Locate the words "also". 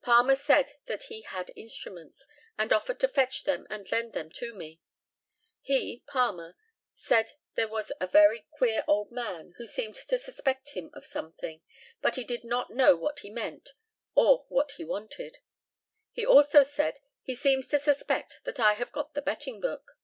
16.24-16.62